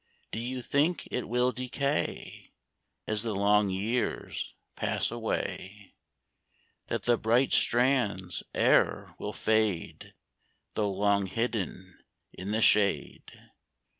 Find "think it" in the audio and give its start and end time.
0.63-1.29